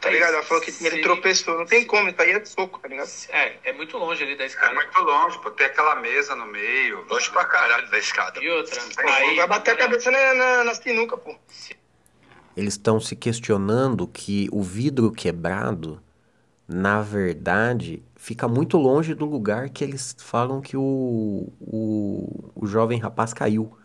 Tá 0.00 0.10
ligado? 0.10 0.34
Ela 0.34 0.42
falou 0.42 0.62
que 0.62 0.72
ele 0.84 1.00
tropeçou. 1.00 1.56
Não 1.56 1.64
tem 1.64 1.86
como, 1.86 2.12
tá 2.12 2.24
aí 2.24 2.32
é 2.32 2.44
soco, 2.44 2.80
tá 2.80 2.88
ligado? 2.88 3.08
É, 3.28 3.70
é 3.70 3.72
muito 3.72 3.96
longe 3.96 4.24
ali 4.24 4.36
da 4.36 4.42
É 4.42 4.46
escada. 4.48 4.74
muito 4.74 4.98
longe, 5.00 5.38
pô. 5.40 5.50
Tem 5.52 5.66
aquela 5.66 5.94
mesa 6.00 6.34
no 6.34 6.46
meio. 6.46 7.06
Longe 7.08 7.30
pra 7.30 7.44
caralho 7.44 7.88
da 7.88 7.98
escada. 7.98 8.42
E 8.42 8.50
outra. 8.50 8.80
Aí, 8.98 9.36
vai 9.36 9.46
bater 9.46 9.74
a 9.74 9.76
cabeça 9.76 10.10
na, 10.10 10.34
na, 10.34 10.64
na 10.64 10.74
sinuca, 10.74 11.16
pô. 11.16 11.36
Eles 12.56 12.74
estão 12.74 12.98
se 12.98 13.14
questionando 13.14 14.08
que 14.08 14.48
o 14.50 14.60
vidro 14.62 15.12
quebrado, 15.12 16.02
na 16.66 17.02
verdade, 17.02 18.02
fica 18.16 18.46
muito 18.48 18.78
longe 18.78 19.14
do 19.14 19.24
lugar 19.26 19.68
que 19.68 19.84
eles 19.84 20.14
falam 20.18 20.60
que 20.60 20.76
o, 20.76 21.52
o, 21.60 22.50
o 22.54 22.66
jovem 22.66 22.98
rapaz 22.98 23.34
caiu. 23.34 23.76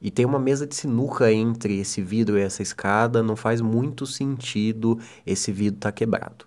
E 0.00 0.10
tem 0.10 0.24
uma 0.24 0.38
mesa 0.38 0.66
de 0.66 0.74
sinuca 0.74 1.30
entre 1.30 1.78
esse 1.78 2.00
vidro 2.00 2.38
e 2.38 2.42
essa 2.42 2.62
escada, 2.62 3.22
não 3.22 3.36
faz 3.36 3.60
muito 3.60 4.06
sentido 4.06 4.98
esse 5.26 5.52
vidro 5.52 5.76
estar 5.76 5.92
quebrado. 5.92 6.46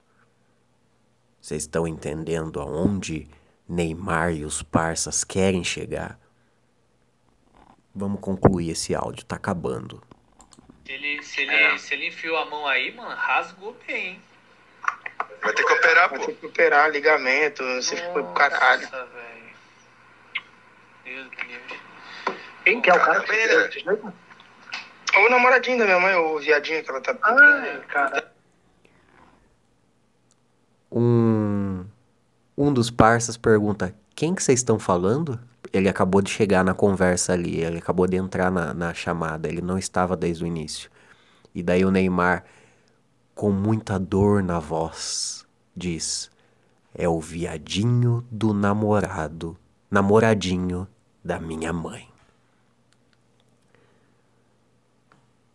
Vocês 1.39 1.63
estão 1.63 1.87
entendendo 1.87 2.59
aonde 2.59 3.27
Neymar 3.69 4.33
e 4.33 4.43
os 4.43 4.63
parças 4.63 5.23
querem 5.23 5.63
chegar? 5.63 6.19
Vamos 7.93 8.19
concluir 8.21 8.71
esse 8.71 8.95
áudio, 8.95 9.23
tá 9.25 9.35
acabando. 9.35 10.01
Se 10.85 10.91
ele, 10.91 11.21
se, 11.21 11.41
ele, 11.41 11.53
É. 11.53 11.77
se 11.77 11.93
ele 11.93 12.07
enfiou 12.07 12.35
a 12.37 12.45
mão 12.49 12.65
aí, 12.65 12.93
mano, 12.95 13.15
rasgou 13.15 13.75
bem, 13.85 14.13
hein? 14.13 14.21
Vai 15.41 15.53
ter 15.53 15.63
que 15.63 15.73
operar, 15.73 16.09
Vai 16.09 16.19
pô. 16.19 16.25
ter 16.25 16.33
que 16.35 16.45
operar 16.45 16.89
ligamento, 16.89 17.63
você 17.63 17.95
foi 17.97 18.23
pro 18.23 18.33
caralho. 18.33 18.83
Nossa, 18.83 19.05
velho. 19.05 19.33
Meu 21.05 21.23
Deus. 21.25 21.79
Quem 22.63 22.81
que 22.81 22.89
é 22.89 22.93
o 22.93 22.99
cara? 22.99 23.19
Bem, 23.27 23.47
né? 23.47 24.13
O 25.15 25.29
namoradinho 25.29 25.77
da 25.77 25.85
minha 25.85 25.99
mãe, 25.99 26.15
o 26.15 26.39
viadinho 26.39 26.83
que 26.83 26.89
ela 26.89 27.01
tá. 27.01 27.15
Ai, 27.21 27.81
cara. 27.87 28.33
Um, 30.91 31.85
um 32.57 32.73
dos 32.73 32.89
parças 32.89 33.35
pergunta: 33.37 33.93
Quem 34.15 34.33
que 34.33 34.41
vocês 34.41 34.59
estão 34.59 34.79
falando? 34.79 35.39
Ele 35.71 35.89
acabou 35.89 36.21
de 36.21 36.29
chegar 36.29 36.63
na 36.63 36.73
conversa 36.73 37.33
ali, 37.33 37.59
ele 37.61 37.79
acabou 37.79 38.05
de 38.05 38.15
entrar 38.15 38.51
na, 38.51 38.73
na 38.73 38.93
chamada, 38.93 39.47
ele 39.47 39.61
não 39.61 39.77
estava 39.77 40.15
desde 40.15 40.43
o 40.43 40.47
início. 40.47 40.89
E 41.53 41.63
daí 41.63 41.83
o 41.83 41.91
Neymar, 41.91 42.45
com 43.35 43.51
muita 43.51 43.99
dor 43.99 44.43
na 44.43 44.59
voz, 44.59 45.45
diz: 45.75 46.29
É 46.93 47.07
o 47.07 47.19
viadinho 47.19 48.25
do 48.29 48.53
namorado, 48.53 49.57
namoradinho 49.89 50.87
da 51.23 51.39
minha 51.39 51.73
mãe. 51.73 52.07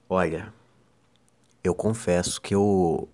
Olha, 0.09 0.53
eu 1.63 1.75
confesso 1.75 2.41
que 2.41 2.55
eu 2.55 3.09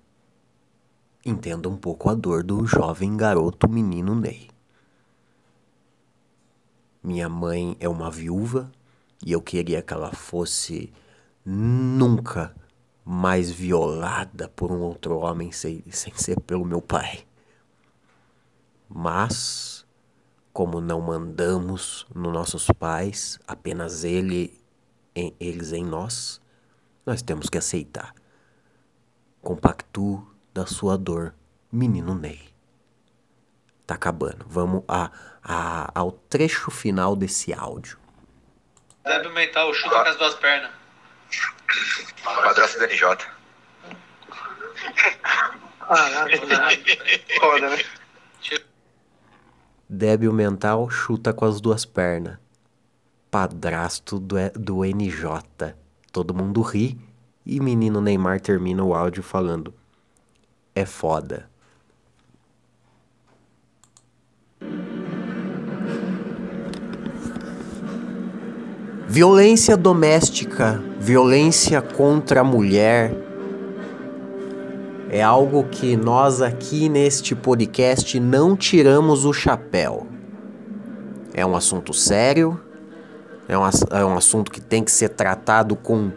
entendo 1.24 1.68
um 1.68 1.76
pouco 1.76 2.08
a 2.08 2.14
dor 2.14 2.44
do 2.44 2.64
jovem 2.66 3.16
garoto 3.16 3.68
menino 3.68 4.14
Ney. 4.14 4.48
Minha 7.02 7.28
mãe 7.28 7.76
é 7.80 7.88
uma 7.88 8.10
viúva 8.10 8.70
e 9.24 9.32
eu 9.32 9.40
queria 9.40 9.82
que 9.82 9.92
ela 9.92 10.12
fosse 10.12 10.92
nunca 11.44 12.54
mais 13.04 13.50
violada 13.50 14.48
por 14.48 14.72
um 14.72 14.80
outro 14.80 15.18
homem 15.18 15.52
sem, 15.52 15.84
sem 15.90 16.14
ser 16.14 16.40
pelo 16.40 16.64
meu 16.64 16.80
pai. 16.80 17.26
Mas, 18.88 19.86
como 20.52 20.80
não 20.80 21.00
mandamos 21.00 22.06
nos 22.14 22.32
nossos 22.32 22.66
pais, 22.78 23.38
apenas 23.46 24.04
ele, 24.04 24.58
em, 25.14 25.34
eles 25.38 25.72
em 25.72 25.84
nós, 25.84 26.40
nós 27.04 27.20
temos 27.20 27.50
que 27.50 27.58
aceitar. 27.58 28.14
Compactuo 29.42 30.26
da 30.54 30.64
sua 30.64 30.96
dor, 30.96 31.34
menino 31.70 32.14
Ney. 32.14 32.40
Tá 33.86 33.96
acabando. 33.96 34.46
Vamos 34.48 34.82
a, 34.88 35.10
a, 35.42 35.90
ao 35.94 36.12
trecho 36.12 36.70
final 36.70 37.14
desse 37.14 37.52
áudio. 37.52 37.98
Débil 39.04 39.32
mental, 39.34 39.74
chuta 39.74 39.90
com 39.90 40.08
as 40.08 40.16
duas 40.16 40.34
pernas. 40.36 40.83
Padrasto 42.22 42.78
do 42.78 42.86
NJ. 42.86 43.34
Caralho, 45.80 46.40
Foda, 47.40 47.70
né? 47.70 47.78
Débil 49.88 50.32
mental 50.32 50.88
chuta 50.90 51.32
com 51.32 51.44
as 51.44 51.60
duas 51.60 51.84
pernas. 51.84 52.38
Padrasto 53.30 54.18
do, 54.18 54.36
do 54.54 54.84
NJ. 54.84 55.74
Todo 56.10 56.34
mundo 56.34 56.62
ri 56.62 56.98
e 57.44 57.60
menino 57.60 58.00
Neymar 58.00 58.40
termina 58.40 58.82
o 58.82 58.94
áudio 58.94 59.22
falando: 59.22 59.74
É 60.74 60.86
foda. 60.86 61.50
Violência 69.14 69.76
doméstica, 69.76 70.82
violência 70.98 71.80
contra 71.80 72.40
a 72.40 72.44
mulher 72.44 73.14
é 75.08 75.22
algo 75.22 75.62
que 75.68 75.96
nós 75.96 76.42
aqui 76.42 76.88
neste 76.88 77.32
podcast 77.32 78.18
não 78.18 78.56
tiramos 78.56 79.24
o 79.24 79.32
chapéu. 79.32 80.04
É 81.32 81.46
um 81.46 81.54
assunto 81.54 81.94
sério, 81.94 82.60
é 83.46 83.56
um, 83.56 83.62
é 83.92 84.04
um 84.04 84.16
assunto 84.16 84.50
que 84.50 84.60
tem 84.60 84.82
que 84.82 84.90
ser 84.90 85.10
tratado 85.10 85.76
com 85.76 86.10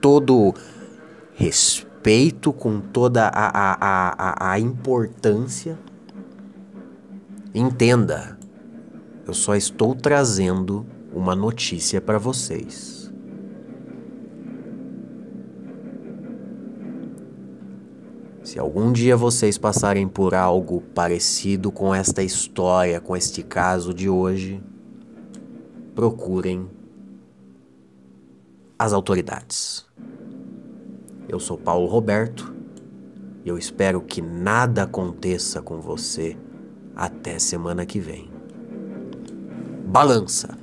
todo 0.00 0.54
respeito, 1.34 2.50
com 2.50 2.80
toda 2.80 3.28
a, 3.28 3.74
a, 3.74 4.14
a, 4.16 4.52
a 4.52 4.58
importância. 4.58 5.78
Entenda, 7.54 8.38
eu 9.26 9.34
só 9.34 9.54
estou 9.54 9.94
trazendo 9.94 10.96
uma 11.12 11.34
notícia 11.34 12.00
para 12.00 12.18
vocês. 12.18 12.98
Se 18.42 18.58
algum 18.58 18.92
dia 18.92 19.16
vocês 19.16 19.58
passarem 19.58 20.08
por 20.08 20.34
algo 20.34 20.80
parecido 20.94 21.70
com 21.70 21.94
esta 21.94 22.22
história, 22.22 23.00
com 23.00 23.14
este 23.14 23.42
caso 23.42 23.92
de 23.92 24.08
hoje, 24.08 24.62
procurem 25.94 26.66
as 28.78 28.92
autoridades. 28.92 29.84
Eu 31.28 31.38
sou 31.38 31.58
Paulo 31.58 31.86
Roberto 31.86 32.54
e 33.44 33.48
eu 33.48 33.58
espero 33.58 34.00
que 34.00 34.22
nada 34.22 34.84
aconteça 34.84 35.60
com 35.60 35.80
você 35.80 36.36
até 36.96 37.38
semana 37.38 37.84
que 37.84 38.00
vem. 38.00 38.30
Balança! 39.84 40.57